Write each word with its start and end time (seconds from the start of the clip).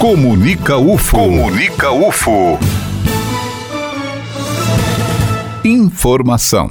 Comunica 0.00 0.78
UFO. 0.78 1.14
Comunica 1.18 1.92
UFO. 1.92 2.58
Informação. 5.62 6.70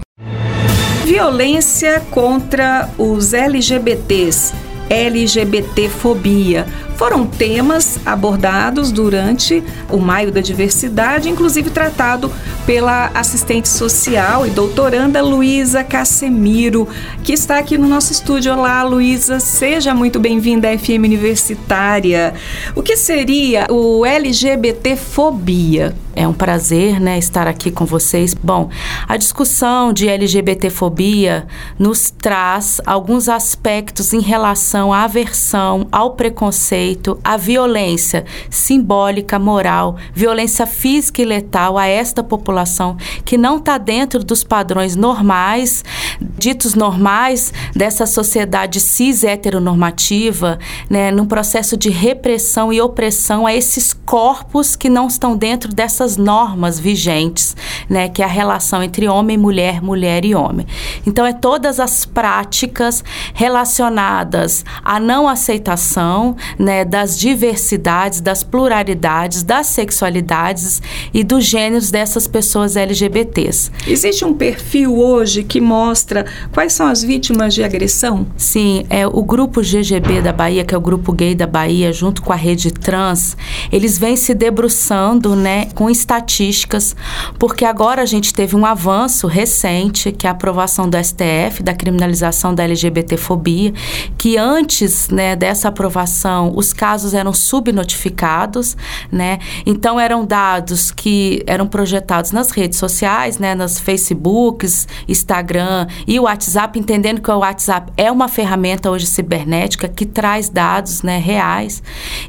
Violência 1.06 2.02
contra 2.10 2.90
os 2.98 3.32
LGBTs. 3.32 4.52
LGBTfobia 4.90 6.66
foram 7.00 7.26
temas 7.26 7.98
abordados 8.06 8.92
durante 8.92 9.64
o 9.90 9.98
Maio 9.98 10.34
da 10.34 10.42
Diversidade, 10.42 11.30
inclusive 11.30 11.70
tratado 11.70 12.30
pela 12.66 13.10
assistente 13.14 13.70
social 13.70 14.46
e 14.46 14.50
doutoranda 14.50 15.22
Luísa 15.22 15.82
Casemiro, 15.82 16.90
que 17.24 17.32
está 17.32 17.58
aqui 17.58 17.78
no 17.78 17.88
nosso 17.88 18.12
estúdio. 18.12 18.52
Olá, 18.52 18.84
Luísa, 18.84 19.40
seja 19.40 19.94
muito 19.94 20.20
bem-vinda 20.20 20.70
à 20.70 20.78
FM 20.78 21.06
Universitária. 21.06 22.34
O 22.76 22.84
que 22.84 22.98
seria 22.98 23.66
o 23.70 24.06
LGBTfobia? 24.06 25.96
É 26.20 26.28
um 26.28 26.34
prazer 26.34 27.00
né, 27.00 27.18
estar 27.18 27.48
aqui 27.48 27.72
com 27.72 27.86
vocês. 27.86 28.34
Bom, 28.34 28.70
a 29.08 29.16
discussão 29.16 29.94
de 29.94 30.10
LGBTfobia 30.10 31.48
nos 31.78 32.12
traz 32.12 32.82
alguns 32.86 33.30
aspectos 33.30 34.12
em 34.12 34.20
relação 34.20 34.92
à 34.92 35.06
aversão, 35.06 35.88
ao 35.90 36.16
preconceito, 36.16 36.89
à 37.24 37.38
violência 37.38 38.26
simbólica, 38.50 39.38
moral, 39.38 39.98
violência 40.14 40.66
física 40.66 41.22
e 41.22 41.26
letal 41.26 41.78
a 41.78 41.86
esta 41.86 42.24
população 42.24 42.98
que 43.24 43.38
não 43.38 43.58
está 43.58 43.78
dentro 43.78 44.24
dos 44.24 44.44
padrões 44.44 44.96
normais, 44.96 45.84
ditos 46.20 46.74
normais 46.74 47.54
dessa 47.76 48.06
sociedade 48.06 48.80
cis 48.80 49.24
heteronormativa, 49.24 50.58
né, 50.90 51.12
num 51.12 51.26
processo 51.26 51.78
de 51.78 51.90
repressão 51.90 52.74
e 52.74 52.82
opressão 52.82 53.46
a 53.46 53.54
esses 53.54 53.94
corpos 53.94 54.76
que 54.76 54.90
não 54.90 55.08
estão 55.08 55.36
dentro 55.36 55.74
dessas 55.74 56.00
essas 56.00 56.18
normas 56.18 56.80
vigentes, 56.80 57.56
né, 57.90 58.08
que 58.08 58.22
é 58.22 58.26
a 58.26 58.28
relação 58.28 58.82
entre 58.82 59.08
homem 59.08 59.36
e 59.36 59.38
mulher, 59.38 59.82
mulher 59.82 60.24
e 60.24 60.34
homem. 60.34 60.66
Então 61.06 61.26
é 61.26 61.34
todas 61.34 61.80
as 61.80 62.06
práticas 62.06 63.04
relacionadas 63.34 64.64
à 64.84 65.00
não 65.00 65.28
aceitação, 65.28 66.36
né, 66.58 66.79
das 66.86 67.18
diversidades, 67.18 68.22
das 68.22 68.44
pluralidades, 68.44 69.44
das 69.44 69.68
sexualidades 69.68 70.82
e 71.14 71.24
dos 71.24 71.46
gêneros 71.46 71.92
dessas 71.92 72.28
pessoas 72.28 72.76
LGBTs. 72.76 73.72
Existe 73.88 74.26
um 74.26 74.34
perfil 74.34 74.98
hoje 74.98 75.44
que 75.44 75.62
mostra 75.62 76.26
quais 76.52 76.74
são 76.74 76.88
as 76.88 77.04
vítimas 77.04 77.54
de 77.54 77.64
agressão? 77.64 78.28
Sim, 78.38 78.86
é 78.90 79.08
o 79.08 79.24
grupo 79.24 79.62
GGB 79.62 80.22
da 80.22 80.34
Bahia, 80.34 80.64
que 80.64 80.74
é 80.74 80.78
o 80.78 80.82
grupo 80.82 81.12
gay 81.12 81.36
da 81.36 81.48
Bahia, 81.48 81.92
junto 81.92 82.22
com 82.22 82.34
a 82.34 82.36
rede 82.36 82.72
trans, 82.72 83.36
eles 83.72 83.98
vêm 83.98 84.16
se 84.16 84.34
debruçando, 84.34 85.36
né, 85.36 85.66
com 85.76 85.90
estatísticas, 85.90 86.96
porque 87.38 87.66
agora 87.66 88.02
a 88.02 88.06
gente 88.06 88.34
teve 88.34 88.56
um 88.56 88.66
avanço 88.66 89.28
recente, 89.28 90.12
que 90.12 90.26
é 90.26 90.30
a 90.30 90.34
aprovação 90.34 90.90
do 90.90 90.98
STF, 90.98 91.64
da 91.64 91.74
criminalização 91.74 92.54
da 92.54 92.64
LGBTfobia, 92.64 93.74
que 94.18 94.38
antes 94.38 95.10
né, 95.10 95.36
dessa 95.36 95.68
aprovação 95.68 96.52
os 96.56 96.69
casos 96.74 97.14
eram 97.14 97.34
subnotificados, 97.34 98.76
né? 99.12 99.40
Então 99.66 100.00
eram 100.00 100.26
dados 100.26 100.92
que 100.92 101.44
eram 101.46 101.68
projetados 101.68 102.32
nas 102.32 102.52
redes 102.52 102.78
sociais, 102.78 103.38
né, 103.38 103.56
nas 103.56 103.80
Facebooks, 103.80 104.88
Instagram 105.08 105.88
e 106.08 106.20
o 106.20 106.24
WhatsApp, 106.24 106.80
entendendo 106.80 107.22
que 107.22 107.32
o 107.32 107.38
WhatsApp 107.40 107.92
é 107.98 108.12
uma 108.12 108.28
ferramenta 108.28 108.90
hoje 108.90 109.06
cibernética 109.06 109.88
que 109.88 110.06
traz 110.06 110.50
dados 110.50 111.02
né, 111.02 111.18
reais. 111.18 111.82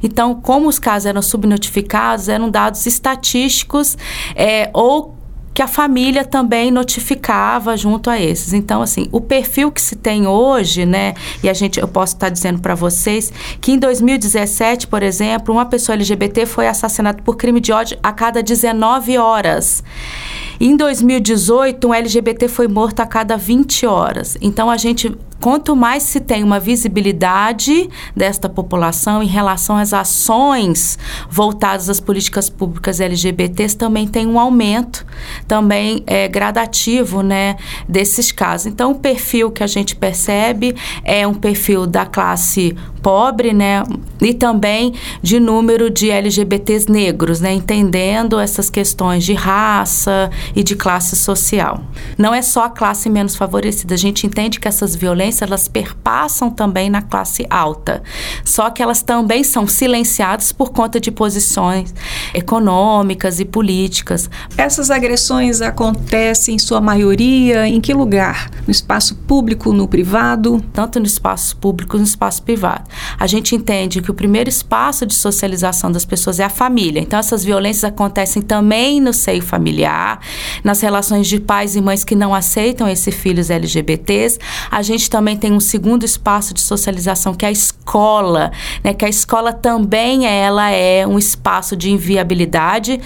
Então, 0.02 0.34
como 0.34 0.68
os 0.68 0.78
casos 0.78 1.06
eram 1.06 1.22
subnotificados, 1.22 2.28
eram 2.28 2.50
dados 2.50 2.86
estatísticos 2.86 3.96
é, 4.34 4.70
ou 4.72 5.19
que 5.52 5.62
a 5.62 5.66
família 5.68 6.24
também 6.24 6.70
notificava 6.70 7.76
junto 7.76 8.08
a 8.08 8.20
esses. 8.20 8.52
Então, 8.52 8.82
assim, 8.82 9.08
o 9.10 9.20
perfil 9.20 9.70
que 9.72 9.80
se 9.80 9.96
tem 9.96 10.26
hoje, 10.26 10.86
né, 10.86 11.14
e 11.42 11.48
a 11.48 11.52
gente, 11.52 11.80
eu 11.80 11.88
posso 11.88 12.14
estar 12.14 12.28
dizendo 12.28 12.60
para 12.60 12.74
vocês 12.74 13.32
que 13.60 13.72
em 13.72 13.78
2017, 13.78 14.86
por 14.86 15.02
exemplo, 15.02 15.54
uma 15.54 15.66
pessoa 15.66 15.96
LGBT 15.96 16.46
foi 16.46 16.66
assassinada 16.66 17.22
por 17.22 17.36
crime 17.36 17.60
de 17.60 17.72
ódio 17.72 17.98
a 18.02 18.12
cada 18.12 18.42
19 18.42 19.18
horas. 19.18 19.82
Em 20.62 20.76
2018, 20.76 21.88
um 21.88 21.94
LGBT 21.94 22.46
foi 22.46 22.68
morto 22.68 23.00
a 23.00 23.06
cada 23.06 23.34
20 23.34 23.86
horas. 23.86 24.36
Então, 24.42 24.68
a 24.68 24.76
gente 24.76 25.16
quanto 25.40 25.74
mais 25.74 26.02
se 26.02 26.20
tem 26.20 26.44
uma 26.44 26.60
visibilidade 26.60 27.88
desta 28.14 28.48
população 28.48 29.22
em 29.22 29.26
relação 29.26 29.76
às 29.76 29.94
ações 29.94 30.98
voltadas 31.30 31.88
às 31.88 31.98
políticas 31.98 32.50
públicas 32.50 33.00
LGBTs, 33.00 33.76
também 33.76 34.06
tem 34.06 34.26
um 34.26 34.38
aumento 34.38 35.06
também 35.48 36.02
é, 36.06 36.28
gradativo 36.28 37.22
né, 37.22 37.56
desses 37.88 38.30
casos. 38.30 38.66
Então, 38.66 38.92
o 38.92 38.94
perfil 38.96 39.50
que 39.50 39.62
a 39.62 39.66
gente 39.66 39.96
percebe 39.96 40.76
é 41.02 41.26
um 41.26 41.34
perfil 41.34 41.86
da 41.86 42.04
classe 42.04 42.76
pobre, 43.02 43.54
né, 43.54 43.82
e 44.20 44.34
também 44.34 44.92
de 45.22 45.40
número 45.40 45.88
de 45.88 46.10
LGBTs 46.10 46.92
negros, 46.92 47.40
né, 47.40 47.50
entendendo 47.54 48.38
essas 48.38 48.68
questões 48.68 49.24
de 49.24 49.32
raça 49.32 50.30
e 50.54 50.62
de 50.62 50.74
classe 50.74 51.16
social. 51.16 51.82
Não 52.16 52.34
é 52.34 52.42
só 52.42 52.64
a 52.64 52.70
classe 52.70 53.08
menos 53.08 53.36
favorecida, 53.36 53.94
a 53.94 53.98
gente 53.98 54.26
entende 54.26 54.60
que 54.60 54.68
essas 54.68 54.94
violências 54.94 55.48
elas 55.48 55.68
perpassam 55.68 56.50
também 56.50 56.90
na 56.90 57.02
classe 57.02 57.46
alta. 57.48 58.02
Só 58.44 58.70
que 58.70 58.82
elas 58.82 59.02
também 59.02 59.44
são 59.44 59.66
silenciadas 59.66 60.52
por 60.52 60.70
conta 60.70 61.00
de 61.00 61.10
posições 61.10 61.94
econômicas 62.34 63.40
e 63.40 63.44
políticas. 63.44 64.28
Essas 64.56 64.90
agressões 64.90 65.60
acontecem 65.60 66.54
em 66.54 66.58
sua 66.58 66.80
maioria 66.80 67.68
em 67.68 67.80
que 67.80 67.92
lugar? 67.92 68.50
No 68.66 68.70
espaço 68.70 69.14
público, 69.14 69.72
no 69.72 69.88
privado? 69.88 70.62
Tanto 70.72 70.98
no 70.98 71.06
espaço 71.06 71.56
público 71.56 71.96
no 71.96 72.04
espaço 72.04 72.42
privado. 72.42 72.84
A 73.18 73.26
gente 73.26 73.54
entende 73.54 74.00
que 74.00 74.10
o 74.10 74.14
primeiro 74.14 74.48
espaço 74.48 75.06
de 75.06 75.14
socialização 75.14 75.90
das 75.90 76.04
pessoas 76.04 76.40
é 76.40 76.44
a 76.44 76.50
família. 76.50 77.00
Então 77.00 77.18
essas 77.18 77.44
violências 77.44 77.84
acontecem 77.84 78.42
também 78.42 79.00
no 79.00 79.12
seio 79.12 79.42
familiar, 79.42 80.20
nas 80.62 80.80
relações 80.80 81.26
de 81.26 81.40
pais 81.40 81.76
e 81.76 81.80
mães 81.80 82.04
que 82.04 82.14
não 82.14 82.34
aceitam 82.34 82.88
esses 82.88 83.14
filhos 83.14 83.50
LGBTs. 83.50 84.38
A 84.70 84.82
gente 84.82 85.08
também 85.08 85.36
tem 85.36 85.52
um 85.52 85.60
segundo 85.60 86.04
espaço 86.04 86.54
de 86.54 86.60
socialização 86.60 87.34
que 87.34 87.44
é 87.44 87.48
a 87.48 87.52
escola, 87.52 87.79
né? 88.82 88.94
Que 88.94 89.04
a 89.04 89.08
escola 89.08 89.52
também 89.52 90.26
ela 90.26 90.70
é 90.70 91.06
um 91.06 91.18
espaço 91.18 91.76
de 91.76 91.90
inviabilidade 91.90 93.00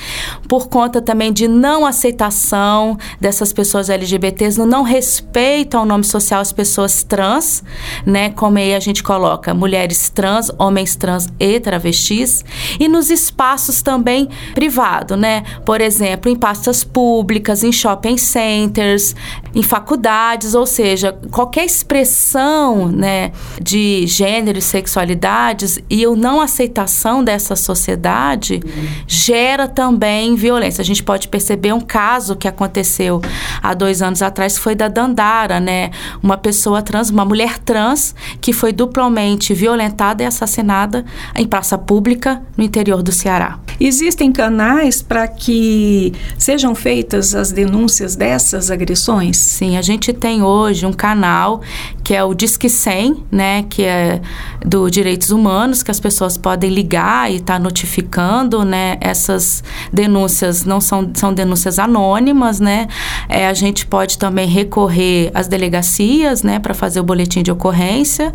por 0.49 0.69
conta 0.69 1.01
também 1.01 1.33
de 1.33 1.49
não 1.49 1.87
aceitação 1.87 2.97
dessas 3.21 3.53
pessoas 3.53 3.89
LGBTs, 3.89 4.59
no 4.59 4.67
não 4.67 4.83
respeito 4.83 5.77
ao 5.77 5.85
nome 5.85 6.05
social 6.05 6.41
às 6.41 6.53
pessoas 6.53 7.03
trans, 7.03 7.63
né? 8.05 8.31
Como 8.31 8.59
aí 8.59 8.75
a 8.75 8.81
gente 8.81 9.03
coloca 9.03 9.55
mulheres 9.55 10.09
trans, 10.09 10.51
homens 10.59 10.97
trans 10.97 11.29
e 11.39 11.59
travestis, 11.61 12.45
e 12.79 12.89
nos 12.89 13.11
espaços 13.11 13.83
também 13.83 14.29
privado, 14.55 15.17
né? 15.17 15.43
Por 15.65 15.81
exemplo, 15.81 16.31
em 16.31 16.37
pastas 16.37 16.85
públicas, 16.85 17.63
em 17.63 17.73
shopping 17.73 18.17
centers, 18.17 19.15
em 19.55 19.63
faculdades, 19.63 20.55
ou 20.55 20.67
seja, 20.67 21.17
qualquer 21.31 21.65
expressão 21.65 21.95
expressão 22.35 22.89
né, 22.89 23.33
de 23.61 24.07
gênero 24.07 24.59
e 24.59 24.63
sexualidades 24.75 25.79
e 25.89 26.05
o 26.05 26.17
não 26.17 26.41
aceitação 26.41 27.23
dessa 27.23 27.55
sociedade 27.55 28.61
uhum. 28.65 28.87
gera 29.07 29.69
também 29.69 30.35
violência. 30.35 30.83
A 30.83 30.85
gente 30.85 31.01
pode 31.01 31.29
perceber 31.29 31.73
um 31.73 31.81
caso 31.81 32.35
que 32.35 32.49
aconteceu 32.49 33.23
há 33.63 33.73
dois 33.73 34.03
anos 34.03 34.21
atrás, 34.21 34.59
foi 34.59 34.75
da 34.75 34.89
Dandara, 34.89 35.61
né? 35.61 35.93
Uma 36.21 36.37
pessoa 36.37 36.83
trans, 36.83 37.09
uma 37.09 37.25
mulher 37.25 37.59
trans, 37.59 38.17
que 38.41 38.53
foi 38.53 38.73
duplamente 38.73 39.55
violentada 39.55 40.25
e 40.25 40.27
assassinada 40.27 41.05
em 41.37 41.47
praça 41.47 41.79
pública 41.79 42.43
no 42.57 42.65
interior 42.65 43.01
do 43.01 43.13
Ceará. 43.13 43.61
Existem 43.79 44.33
canais 44.33 45.03
para 45.03 45.29
que 45.29 46.13
sejam 46.37 46.75
feitas 46.75 47.35
as 47.35 47.53
denúncias 47.53 48.17
dessas 48.17 48.71
agressões? 48.71 49.37
Sim, 49.37 49.77
a 49.77 49.83
gente 49.83 50.13
tem 50.13 50.43
hoje 50.43 50.85
um 50.85 50.93
canal 50.93 51.61
que 52.03 52.15
é 52.15 52.23
o 52.23 52.35
Disque 52.35 52.69
100, 52.69 53.25
né, 53.33 53.65
que 53.69 53.83
é 53.83 54.21
do 54.65 54.89
Direitos 54.89 55.31
Humanos, 55.31 55.83
que 55.83 55.91
as 55.91 56.01
pessoas 56.01 56.39
podem 56.39 56.71
ligar 56.71 57.31
e 57.31 57.37
estar 57.37 57.55
tá 57.55 57.59
notificando, 57.59 58.65
né, 58.65 58.97
essas 59.01 59.63
denúncias 59.93 60.65
não 60.65 60.81
são, 60.81 61.11
são 61.15 61.35
denúncias 61.35 61.79
anônimas, 61.79 62.61
né, 62.61 62.89
é, 63.29 63.47
a 63.47 63.53
gente 63.53 63.87
pode 63.87 64.17
também 64.17 64.49
recorrer 64.49 65.31
às 65.35 65.47
delegacias, 65.47 66.43
né, 66.43 66.59
para 66.59 66.73
fazer 66.73 67.01
o 67.01 67.05
boletim 67.05 67.43
de 67.43 67.53
ocorrência 67.53 68.35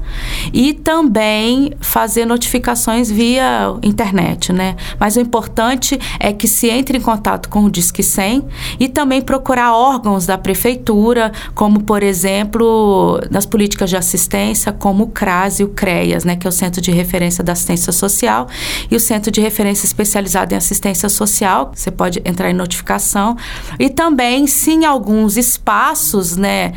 e 0.54 0.74
também 0.74 1.74
fazer 1.80 2.26
notificações 2.26 3.10
via 3.10 3.74
internet, 3.82 4.54
né, 4.54 4.76
mas 5.00 5.16
o 5.16 5.20
importante 5.20 6.00
é 6.20 6.32
que 6.32 6.48
se 6.48 6.70
entre 6.70 7.00
em 7.00 7.02
contato 7.02 7.50
com 7.50 7.64
o 7.64 7.72
Disque 7.72 8.04
100 8.04 8.46
e 8.80 8.88
também 8.88 9.22
procurar 9.22 9.74
órgãos 9.74 10.28
da 10.28 10.38
prefeitura, 10.38 11.32
como 11.56 11.82
por 11.82 12.04
exemplo, 12.04 13.20
nas 13.32 13.46
políticas 13.46 13.90
de 13.90 13.98
assistência, 13.98 14.72
como 14.72 15.06
o 15.06 15.08
CRAS 15.08 15.60
e 15.60 15.64
o 15.64 15.70
Né, 16.26 16.36
que 16.36 16.48
é 16.48 16.50
o 16.50 16.52
Centro 16.52 16.82
de 16.82 16.92
Referência 16.92 17.44
da 17.44 17.54
Assistência 17.54 17.92
Social, 17.94 18.48
e 18.90 18.96
o 18.96 19.00
Centro 19.00 19.32
de 19.32 19.40
Referência 19.40 19.86
Especializado 19.86 20.54
em 20.54 20.58
Assistência 20.58 21.08
Social, 21.08 21.72
você 21.74 21.92
pode 21.92 22.22
entrar 22.26 22.50
em 22.50 22.54
notificação, 22.54 23.38
e 23.78 23.90
também, 23.90 24.48
sim, 24.48 24.86
alguns 24.86 25.38
espaços, 25.38 26.36
né, 26.36 26.74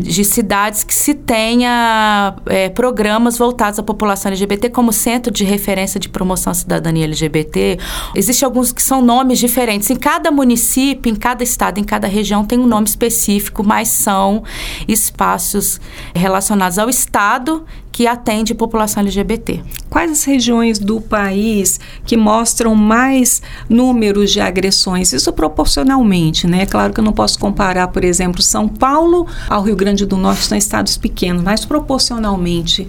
de 0.00 0.24
cidades 0.24 0.84
que 0.84 0.94
se 0.94 1.14
tenha 1.14 2.34
é, 2.46 2.68
programas 2.68 3.36
voltados 3.36 3.78
à 3.78 3.82
população 3.82 4.30
LGBT, 4.30 4.70
como 4.70 4.92
Centro 4.92 5.32
de 5.32 5.44
Referência 5.44 6.00
de 6.00 6.08
Promoção 6.08 6.50
à 6.50 6.54
Cidadania 6.54 7.04
LGBT. 7.04 7.78
Existem 8.14 8.46
alguns 8.46 8.72
que 8.72 8.82
são 8.82 9.02
nomes 9.02 9.38
diferentes. 9.38 9.90
Em 9.90 9.96
cada 9.96 10.30
município, 10.30 11.10
em 11.10 11.14
cada 11.14 11.42
estado, 11.42 11.78
em 11.78 11.84
cada 11.84 12.06
região 12.06 12.44
tem 12.44 12.58
um 12.58 12.66
nome 12.66 12.88
específico, 12.88 13.62
mas 13.62 13.88
são 13.88 14.42
espaços 14.88 15.80
relacionados 16.14 16.78
ao 16.78 16.88
Estado 16.88 17.64
que 17.92 18.06
atende 18.06 18.54
população 18.54 18.71
LGBT. 18.78 19.62
Quais 19.88 20.10
as 20.10 20.24
regiões 20.24 20.78
do 20.78 21.00
país 21.00 21.78
que 22.04 22.16
mostram 22.16 22.74
mais 22.74 23.42
números 23.68 24.30
de 24.32 24.40
agressões? 24.40 25.12
Isso 25.12 25.32
proporcionalmente, 25.32 26.46
né? 26.46 26.66
Claro 26.66 26.92
que 26.92 27.00
eu 27.00 27.04
não 27.04 27.12
posso 27.12 27.38
comparar, 27.38 27.88
por 27.88 28.04
exemplo, 28.04 28.42
São 28.42 28.68
Paulo 28.68 29.26
ao 29.48 29.62
Rio 29.62 29.76
Grande 29.76 30.06
do 30.06 30.16
Norte, 30.16 30.44
são 30.44 30.58
estados 30.58 30.96
pequenos, 30.96 31.42
mas 31.42 31.64
proporcionalmente. 31.64 32.88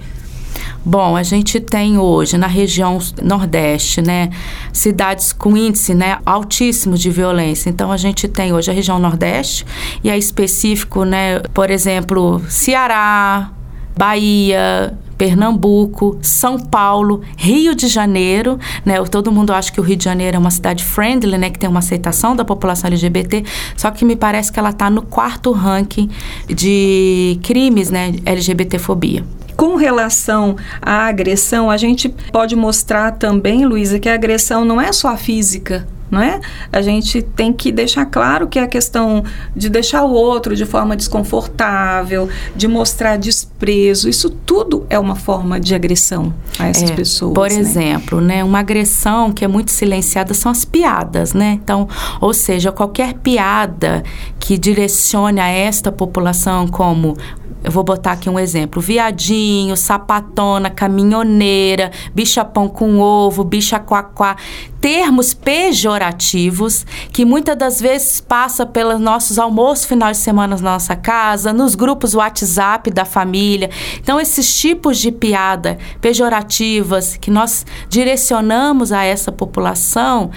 Bom, 0.85 1.15
a 1.15 1.23
gente 1.23 1.61
tem 1.61 1.97
hoje 1.97 2.37
na 2.37 2.47
região 2.47 2.99
Nordeste, 3.21 4.01
né, 4.01 4.29
cidades 4.73 5.31
com 5.31 5.55
índice, 5.55 5.93
né, 5.93 6.17
altíssimo 6.25 6.97
de 6.97 7.09
violência. 7.09 7.69
Então 7.69 7.89
a 7.89 7.97
gente 7.97 8.27
tem 8.27 8.53
hoje 8.53 8.69
a 8.69 8.73
região 8.73 8.99
Nordeste 8.99 9.65
e 10.03 10.09
é 10.09 10.17
específico, 10.17 11.05
né, 11.05 11.39
por 11.53 11.71
exemplo, 11.71 12.41
Ceará, 12.49 13.51
Bahia, 13.97 14.93
Pernambuco, 15.23 16.17
São 16.21 16.59
Paulo, 16.59 17.21
Rio 17.37 17.73
de 17.73 17.87
Janeiro, 17.87 18.59
né? 18.83 19.01
Todo 19.05 19.31
mundo 19.31 19.53
acha 19.53 19.71
que 19.71 19.79
o 19.79 19.83
Rio 19.83 19.95
de 19.95 20.03
Janeiro 20.03 20.35
é 20.35 20.39
uma 20.39 20.51
cidade 20.51 20.83
friendly, 20.83 21.37
né? 21.37 21.49
Que 21.49 21.57
tem 21.57 21.69
uma 21.69 21.79
aceitação 21.79 22.35
da 22.35 22.43
população 22.43 22.89
LGBT, 22.89 23.45
só 23.77 23.89
que 23.89 24.03
me 24.03 24.17
parece 24.17 24.51
que 24.51 24.59
ela 24.59 24.71
está 24.71 24.89
no 24.89 25.01
quarto 25.01 25.53
ranking 25.53 26.09
de 26.45 27.39
crimes, 27.41 27.89
né? 27.89 28.15
LGBTfobia. 28.25 29.23
Com 29.55 29.77
relação 29.77 30.57
à 30.81 31.07
agressão, 31.07 31.71
a 31.71 31.77
gente 31.77 32.09
pode 32.09 32.53
mostrar 32.53 33.11
também, 33.11 33.65
Luísa, 33.65 33.99
que 33.99 34.09
a 34.09 34.15
agressão 34.15 34.65
não 34.65 34.81
é 34.81 34.91
só 34.91 35.07
a 35.07 35.15
física, 35.15 35.87
não 36.13 36.21
é? 36.21 36.39
A 36.71 36.81
gente 36.81 37.21
tem 37.21 37.51
que 37.51 37.71
deixar 37.71 38.05
claro 38.05 38.47
que 38.47 38.59
a 38.59 38.67
questão 38.67 39.23
de 39.55 39.69
deixar 39.69 40.03
o 40.03 40.11
outro 40.11 40.55
de 40.55 40.65
forma 40.65 40.95
desconfortável, 40.95 42.29
de 42.55 42.67
mostrar 42.67 43.17
desprezo, 43.17 44.07
isso 44.07 44.29
tudo 44.29 44.85
é 44.89 44.99
uma 44.99 45.15
forma 45.15 45.59
de 45.59 45.73
agressão 45.73 46.33
a 46.59 46.67
essas 46.67 46.91
é, 46.91 46.95
pessoas. 46.95 47.33
Por 47.33 47.49
né? 47.49 47.55
exemplo, 47.55 48.21
né, 48.21 48.43
uma 48.43 48.59
agressão 48.59 49.31
que 49.31 49.43
é 49.43 49.47
muito 49.47 49.71
silenciada 49.71 50.33
são 50.33 50.51
as 50.51 50.63
piadas, 50.63 51.33
né? 51.33 51.59
Então, 51.63 51.87
ou 52.21 52.33
seja, 52.33 52.71
qualquer 52.71 53.15
piada 53.15 54.03
que 54.39 54.57
direcione 54.57 55.39
a 55.39 55.47
esta 55.47 55.91
população 55.91 56.67
como 56.67 57.17
eu 57.63 57.71
vou 57.71 57.83
botar 57.83 58.11
aqui 58.11 58.29
um 58.29 58.37
exemplo: 58.37 58.81
viadinho, 58.81 59.77
sapatona, 59.77 60.69
caminhoneira, 60.69 61.91
bicha-pão 62.13 62.67
com 62.67 62.99
ovo, 62.99 63.43
bicha-quaquá. 63.43 64.35
Termos 64.81 65.33
pejorativos 65.33 66.85
que 67.13 67.23
muitas 67.23 67.57
das 67.57 67.79
vezes 67.79 68.19
passa 68.19 68.65
pelos 68.65 68.99
nossos 68.99 69.39
almoços 69.39 69.85
final 69.85 70.11
de 70.11 70.17
semana 70.17 70.57
na 70.57 70.73
nossa 70.73 70.93
casa, 70.93 71.53
nos 71.53 71.73
grupos 71.73 72.13
WhatsApp 72.13 72.91
da 72.91 73.05
família. 73.05 73.69
Então, 73.99 74.19
esses 74.19 74.59
tipos 74.59 74.97
de 74.97 75.09
piada 75.09 75.77
pejorativas 76.01 77.15
que 77.15 77.31
nós 77.31 77.65
direcionamos 77.87 78.91
a 78.91 79.05
essa 79.05 79.31
população, 79.31 80.31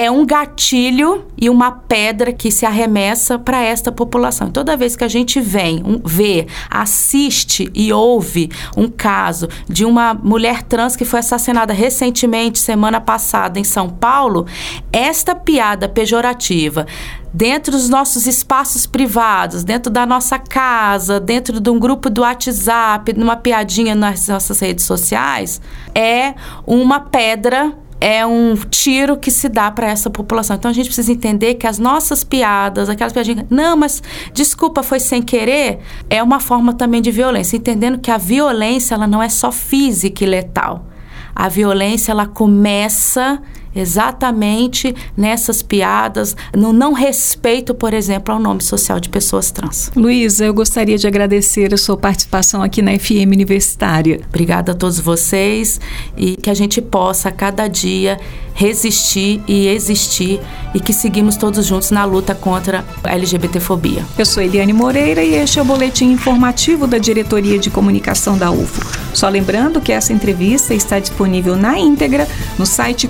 é 0.00 0.08
um 0.08 0.24
gatilho 0.24 1.26
e 1.36 1.50
uma 1.50 1.72
pedra 1.72 2.32
que 2.32 2.52
se 2.52 2.64
arremessa 2.64 3.36
para 3.36 3.60
esta 3.60 3.90
população. 3.90 4.48
Toda 4.48 4.76
vez 4.76 4.94
que 4.94 5.02
a 5.02 5.08
gente 5.08 5.40
vem, 5.40 5.82
um, 5.84 6.00
vê, 6.04 6.46
assiste 6.70 7.68
e 7.74 7.92
ouve 7.92 8.48
um 8.76 8.88
caso 8.88 9.48
de 9.68 9.84
uma 9.84 10.14
mulher 10.14 10.62
trans 10.62 10.94
que 10.94 11.04
foi 11.04 11.18
assassinada 11.18 11.72
recentemente, 11.72 12.60
semana 12.60 13.00
passada, 13.00 13.58
em 13.58 13.64
São 13.64 13.90
Paulo, 13.90 14.46
esta 14.92 15.34
piada 15.34 15.88
pejorativa 15.88 16.86
dentro 17.34 17.72
dos 17.72 17.88
nossos 17.88 18.28
espaços 18.28 18.86
privados, 18.86 19.64
dentro 19.64 19.90
da 19.90 20.06
nossa 20.06 20.38
casa, 20.38 21.18
dentro 21.18 21.58
de 21.58 21.70
um 21.70 21.78
grupo 21.78 22.08
do 22.08 22.20
WhatsApp, 22.20 23.14
numa 23.14 23.34
piadinha 23.34 23.96
nas 23.96 24.28
nossas 24.28 24.60
redes 24.60 24.84
sociais, 24.84 25.60
é 25.92 26.34
uma 26.64 27.00
pedra 27.00 27.76
é 28.00 28.24
um 28.24 28.54
tiro 28.54 29.16
que 29.16 29.30
se 29.30 29.48
dá 29.48 29.70
para 29.70 29.88
essa 29.88 30.08
população. 30.08 30.56
Então 30.56 30.70
a 30.70 30.74
gente 30.74 30.86
precisa 30.86 31.12
entender 31.12 31.54
que 31.54 31.66
as 31.66 31.78
nossas 31.78 32.22
piadas, 32.22 32.88
aquelas 32.88 33.12
piadinhas, 33.12 33.46
não, 33.50 33.76
mas 33.76 34.02
desculpa, 34.32 34.82
foi 34.82 35.00
sem 35.00 35.22
querer, 35.22 35.80
é 36.08 36.22
uma 36.22 36.40
forma 36.40 36.72
também 36.72 37.02
de 37.02 37.10
violência, 37.10 37.56
entendendo 37.56 37.98
que 37.98 38.10
a 38.10 38.18
violência 38.18 38.94
ela 38.94 39.06
não 39.06 39.22
é 39.22 39.28
só 39.28 39.50
física 39.50 40.24
e 40.24 40.26
letal. 40.26 40.86
A 41.34 41.48
violência 41.48 42.12
ela 42.12 42.26
começa 42.26 43.40
exatamente 43.78 44.94
nessas 45.16 45.62
piadas, 45.62 46.36
no 46.54 46.72
não 46.72 46.92
respeito, 46.92 47.74
por 47.74 47.94
exemplo, 47.94 48.34
ao 48.34 48.40
nome 48.40 48.62
social 48.62 48.98
de 49.00 49.08
pessoas 49.08 49.50
trans. 49.50 49.90
Luísa, 49.94 50.44
eu 50.44 50.54
gostaria 50.54 50.98
de 50.98 51.06
agradecer 51.06 51.72
a 51.72 51.76
sua 51.76 51.96
participação 51.96 52.62
aqui 52.62 52.82
na 52.82 52.98
FM 52.98 53.32
Universitária. 53.32 54.20
Obrigada 54.28 54.72
a 54.72 54.74
todos 54.74 54.98
vocês 54.98 55.80
e 56.16 56.36
que 56.36 56.50
a 56.50 56.54
gente 56.54 56.80
possa 56.80 57.30
cada 57.30 57.68
dia 57.68 58.18
resistir 58.58 59.40
e 59.46 59.68
existir 59.68 60.40
e 60.74 60.80
que 60.80 60.92
seguimos 60.92 61.36
todos 61.36 61.64
juntos 61.64 61.92
na 61.92 62.04
luta 62.04 62.34
contra 62.34 62.84
a 63.04 63.14
LGBTfobia. 63.14 64.04
Eu 64.18 64.26
sou 64.26 64.42
Eliane 64.42 64.72
Moreira 64.72 65.22
e 65.22 65.34
este 65.34 65.60
é 65.60 65.62
o 65.62 65.64
boletim 65.64 66.10
informativo 66.10 66.84
da 66.84 66.98
Diretoria 66.98 67.56
de 67.56 67.70
Comunicação 67.70 68.36
da 68.36 68.50
UFO. 68.50 68.84
Só 69.14 69.28
lembrando 69.28 69.80
que 69.80 69.92
essa 69.92 70.12
entrevista 70.12 70.74
está 70.74 70.98
disponível 70.98 71.56
na 71.56 71.78
íntegra 71.78 72.26
no 72.58 72.66
site 72.66 73.06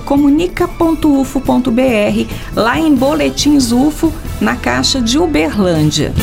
comunica.ufo.br, 0.67 2.33
lá 2.55 2.79
em 2.79 2.93
Boletins 2.93 3.71
UFO, 3.71 4.13
na 4.41 4.55
caixa 4.55 5.01
de 5.01 5.17
Uberlândia. 5.17 6.13